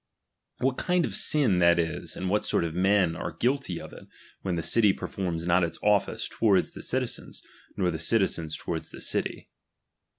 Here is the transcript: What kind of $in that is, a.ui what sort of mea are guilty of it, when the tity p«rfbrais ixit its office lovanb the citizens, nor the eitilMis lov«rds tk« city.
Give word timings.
What 0.57 0.79
kind 0.79 1.05
of 1.05 1.15
$in 1.35 1.59
that 1.59 1.77
is, 1.77 2.17
a.ui 2.17 2.25
what 2.25 2.43
sort 2.43 2.63
of 2.63 2.73
mea 2.73 3.13
are 3.13 3.37
guilty 3.37 3.79
of 3.79 3.93
it, 3.93 4.07
when 4.41 4.55
the 4.55 4.63
tity 4.63 4.93
p«rfbrais 4.97 5.45
ixit 5.45 5.63
its 5.67 5.79
office 5.83 6.27
lovanb 6.27 6.73
the 6.73 6.81
citizens, 6.81 7.43
nor 7.77 7.91
the 7.91 7.99
eitilMis 7.99 8.67
lov«rds 8.67 8.91
tk« 8.91 9.01
city. 9.03 9.47